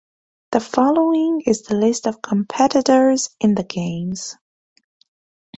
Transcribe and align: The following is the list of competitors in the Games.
The 0.53 0.59
following 0.59 1.41
is 1.45 1.61
the 1.61 1.75
list 1.75 2.07
of 2.07 2.23
competitors 2.23 3.29
in 3.39 3.53
the 3.53 3.63
Games. 3.63 4.35